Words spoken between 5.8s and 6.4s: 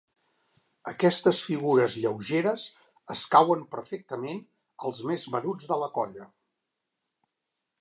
la colla.